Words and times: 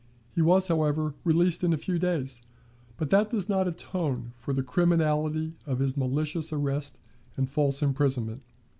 He 0.33 0.41
was, 0.41 0.67
however, 0.67 1.13
released 1.23 1.63
in 1.63 1.73
a 1.73 1.77
few 1.77 1.99
days; 1.99 2.41
but 2.97 3.11
that 3.11 3.29
does 3.29 3.47
not 3.47 3.67
atone 3.67 4.33
for 4.35 4.51
the 4.51 4.63
criminality 4.63 5.53
of 5.67 5.77
his 5.77 5.95
malicious 5.95 6.51
arrest 6.51 6.97
and 7.37 7.47
false 7.47 7.83
imprisonment. 7.83 8.41